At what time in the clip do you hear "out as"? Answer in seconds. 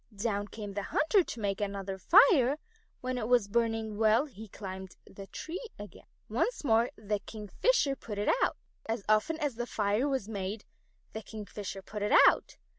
8.41-9.03